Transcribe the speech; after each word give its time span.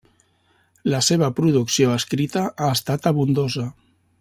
La 0.93 1.01
seva 1.07 1.29
producció 1.41 1.93
escrita 1.97 2.43
ha 2.49 2.71
estat 2.79 3.07
abundosa. 3.13 3.69